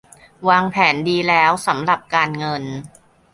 [0.49, 2.63] วางแผนดีแล้วสำหรับการเงิน